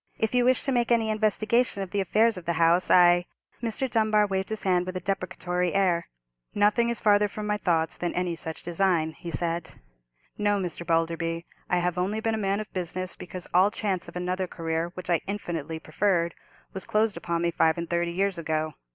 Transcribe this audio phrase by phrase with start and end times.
[0.17, 3.27] If you wish to make any investigation of the affairs of the house, I——"
[3.61, 3.87] Mr.
[3.87, 6.07] Dunbar waved his hand with a deprecatory air.
[6.55, 9.75] "Nothing is farther from my thoughts than any such design," he said.
[10.39, 10.83] "No, Mr.
[10.87, 14.89] Balderby, I have only been a man of business because all chance of another career,
[14.95, 16.33] which I infinitely preferred,
[16.73, 18.73] was closed upon me five and thirty years ago.